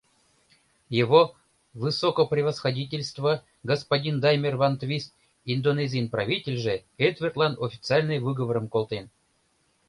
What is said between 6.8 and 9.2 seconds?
Эдвардлан официальный выговорым колтен.